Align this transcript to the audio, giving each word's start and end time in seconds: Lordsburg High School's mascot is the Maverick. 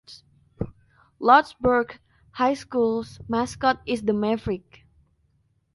Lordsburg 1.21 1.99
High 2.31 2.55
School's 2.55 3.19
mascot 3.29 3.83
is 3.85 4.01
the 4.01 4.13
Maverick. 4.13 4.83